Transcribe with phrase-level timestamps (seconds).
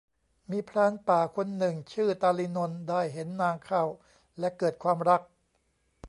[0.51, 3.83] มีพรานป่าคนหนึ่งชื่อตาลีนนท์ ได้เห็นนางเข้า
[4.39, 5.21] และเกิดความรัก